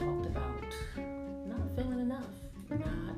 [0.00, 0.64] talked about
[1.46, 2.24] not feeling enough,
[2.70, 3.16] not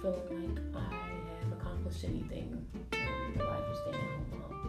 [0.00, 0.94] feeling like I
[1.42, 4.64] have accomplished anything in life of staying at home alone,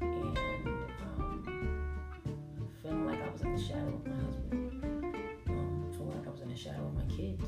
[0.00, 0.66] and
[1.04, 1.30] um,
[2.82, 5.14] feeling like I was in the shadow of my husband,
[5.48, 7.44] um, feeling like I was in the shadow of my kids.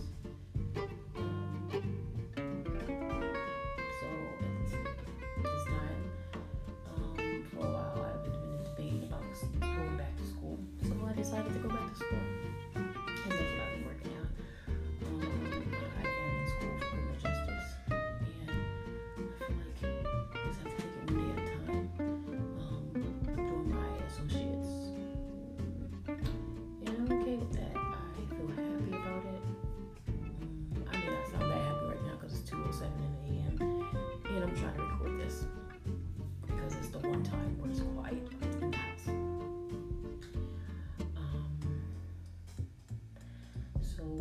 [11.10, 12.19] I decided to go back to school.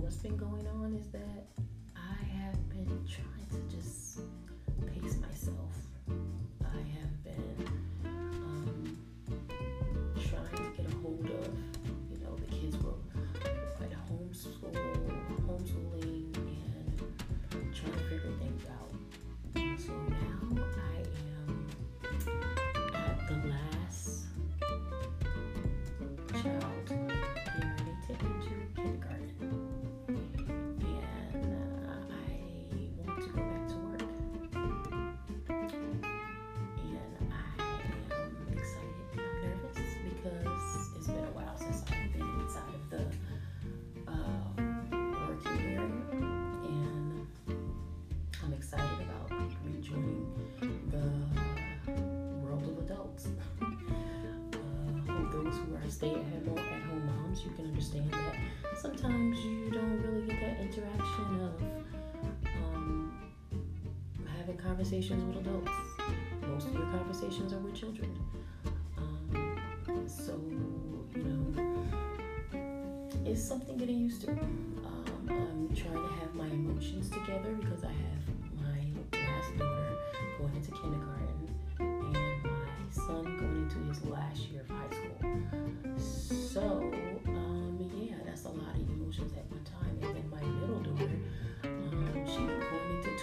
[0.10, 1.69] what's been going on is that
[56.00, 58.36] stay at home, at home moms, you can understand that
[58.80, 61.62] sometimes you don't really get that interaction of
[62.64, 63.12] um,
[64.38, 65.72] having conversations with adults.
[66.48, 68.18] Most of your conversations are with children.
[68.98, 69.60] Um,
[70.08, 70.40] so,
[71.16, 71.44] you know,
[73.26, 74.32] it's something getting used to.
[74.32, 78.24] Um, I'm trying to have my emotions together because I have
[78.56, 79.98] my last daughter
[80.38, 81.19] going into kindergarten.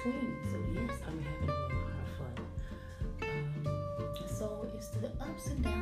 [0.07, 0.37] between.
[0.51, 2.37] So, yes, I'm having a lot of fun.
[3.23, 5.76] Um, so, it's the ups and downs.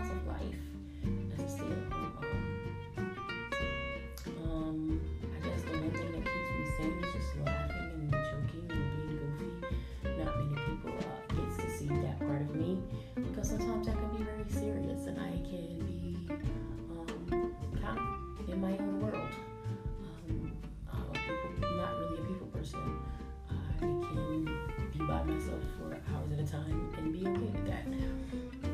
[25.14, 27.86] by myself for hours at a time and be okay with that.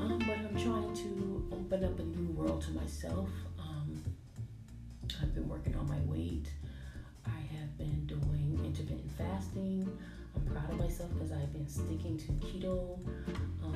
[0.01, 3.29] Um, but I'm trying to open up a new world to myself.
[3.59, 4.03] Um,
[5.21, 6.51] I've been working on my weight.
[7.27, 9.87] I have been doing intermittent fasting.
[10.35, 12.99] I'm proud of myself because I've been sticking to keto.
[13.63, 13.70] Um,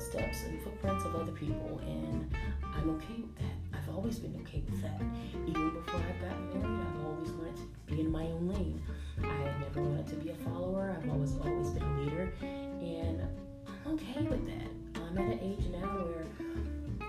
[0.00, 3.78] footsteps and footprints of other people, and I'm okay with that.
[3.78, 4.98] I've always been okay with that.
[5.46, 8.82] Even before I've gotten married, I've always wanted to be in my own lane.
[9.22, 10.96] I never wanted to be a follower.
[10.96, 13.20] I've always always been a leader, and
[13.66, 15.02] I'm okay with that.
[15.02, 16.24] I'm at an age now where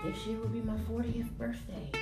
[0.04, 2.01] this year will be my 40th birthday.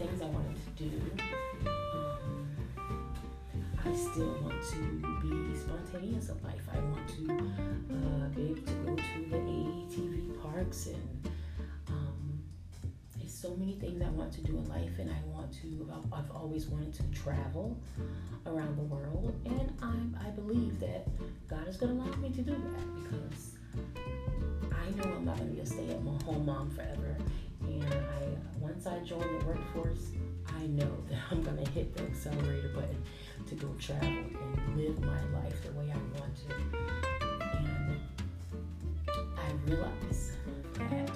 [0.00, 1.02] Things I wanted to do.
[1.66, 2.48] Um,
[3.84, 4.78] I still want to
[5.20, 6.62] be spontaneous in life.
[6.72, 7.32] I want to
[7.92, 11.30] uh, be able to go to the ATV parks and
[11.88, 12.40] um,
[13.18, 16.30] there's so many things I want to do in life and I want to, I've
[16.30, 17.78] always wanted to travel
[18.46, 21.06] around the world and I'm, I believe that
[21.46, 23.56] God is going to allow me to do that because
[24.72, 27.18] I know I'm not going to be a stay-at-home mom forever
[27.82, 30.10] and I, once I join the workforce,
[30.58, 33.02] I know that I'm going to hit the accelerator button
[33.48, 36.54] to go travel and live my life the way I want to.
[37.56, 38.00] And
[39.38, 40.32] I realize
[40.74, 41.10] that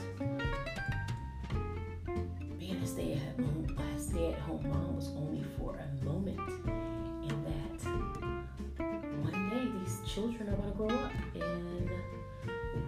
[2.59, 6.41] being a stay at home, a stay at home mom was only for a moment,
[6.67, 7.87] and that
[9.23, 11.91] one day these children are going to grow up, and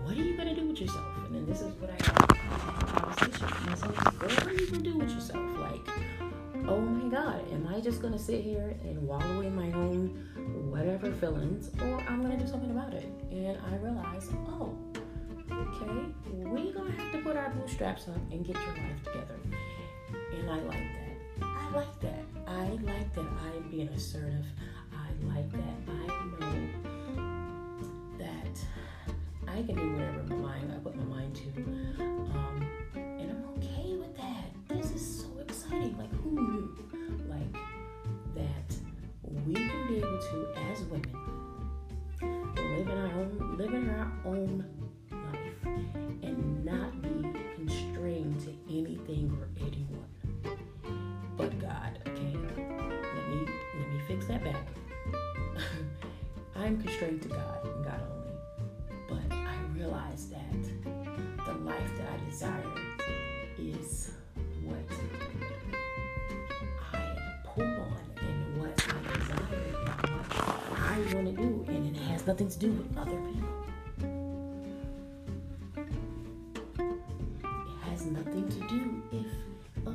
[0.04, 1.25] what are you going to do with yourself?
[1.58, 4.98] And this is what I had a conversation with myself: What are you to do
[4.98, 5.58] with yourself?
[5.58, 5.88] Like
[6.68, 10.08] oh my God, am I just gonna sit here and wallow in my own
[10.70, 13.08] whatever feelings, or I'm gonna do something about it?
[13.30, 14.76] And I realized, oh,
[15.50, 19.36] okay, we're gonna have to put our bootstraps up and get your life together.
[20.38, 21.16] And I like that.
[21.42, 22.24] I like that.
[22.46, 24.44] I like that I'm being assertive.
[24.92, 26.06] I like that I
[26.40, 26.68] know
[28.18, 28.58] that
[29.48, 30.25] I can do whatever
[44.24, 44.64] own
[45.10, 45.66] life
[46.22, 50.06] and not be constrained to anything or anyone
[51.36, 51.98] but God.
[52.08, 53.46] Okay, let me
[53.78, 54.66] let me fix that back.
[56.56, 58.32] I'm constrained to God and God only,
[59.08, 60.62] but I realize that
[61.44, 62.62] the life that I desire
[63.58, 64.12] is
[64.64, 64.78] what
[66.92, 69.76] I pull on and what I desire and
[70.70, 73.45] what I want to do, and it has nothing to do with other people.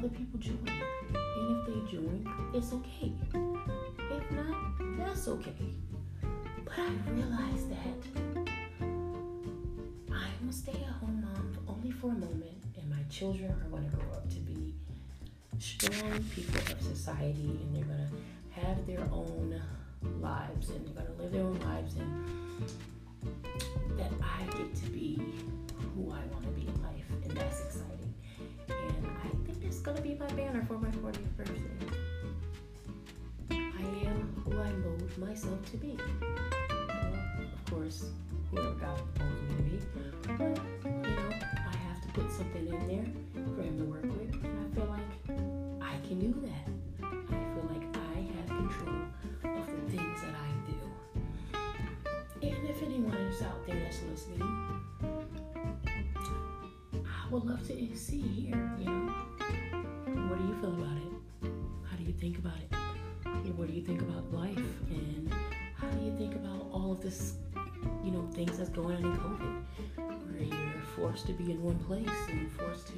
[0.02, 0.68] Other people join.
[1.14, 3.14] And if they join, it's okay.
[4.10, 4.56] If not,
[4.98, 5.76] that's okay.
[6.66, 8.22] But I realized that
[10.12, 13.88] I'm a stay at home mom only for a moment, and my children are going
[13.92, 14.74] to grow up to be
[15.60, 19.62] strong people of society, and they're going to have their own
[20.20, 22.26] lives, and they're going to live their own lives, and
[24.00, 25.22] that I get to be
[30.72, 31.56] for my 40th birthday.
[33.50, 33.56] I
[34.08, 35.98] am who I mold myself to be.
[36.22, 38.06] Well, of course,
[38.50, 39.80] whoever God molds me to be.
[40.28, 41.30] But, you know,
[41.68, 43.06] I have to put something in there
[43.54, 44.34] for him to work with.
[44.46, 45.12] And I feel like
[45.82, 46.66] I can do that.
[47.04, 48.96] I feel like I have control
[49.44, 52.48] of the things that I do.
[52.48, 54.42] And if anyone is out there that's listening,
[56.94, 59.31] I would love to see here, you know,
[60.32, 61.52] what do you feel about it?
[61.90, 62.74] How do you think about it?
[63.58, 64.58] What do you think about life?
[64.90, 65.30] And
[65.76, 67.34] how do you think about all of this,
[68.02, 69.64] you know, things that's going on in COVID,
[70.32, 72.94] where you're forced to be in one place and forced to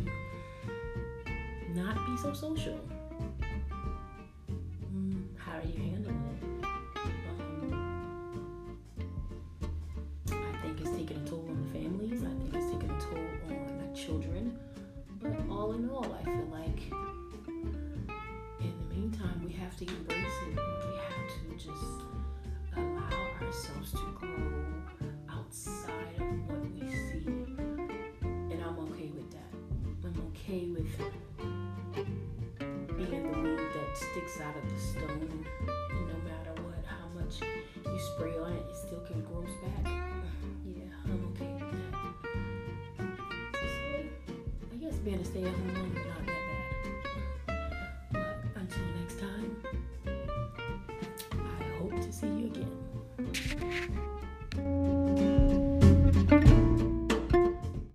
[1.74, 2.80] not be so social?
[4.96, 6.66] Mm, how are you handling it?
[10.32, 12.22] Um, I think it's taking a toll on the families.
[12.22, 14.56] I think it's taking a toll on the children.
[15.20, 16.73] But all in all, I feel like
[19.86, 20.56] to embrace it.
[20.56, 20.62] We
[20.98, 22.00] have to just
[22.78, 24.52] allow ourselves to grow
[25.30, 27.25] outside of what we see.
[28.22, 29.52] And I'm okay with that.
[30.06, 30.92] I'm okay with
[32.98, 35.46] being the weed that sticks out of the stone.
[35.68, 37.42] No matter what, how much
[37.86, 39.94] you spray on it, it still can grow back.
[40.66, 42.13] Yeah, I'm okay with that.
[43.54, 43.68] So,
[44.72, 46.03] I guess being a stay at home mom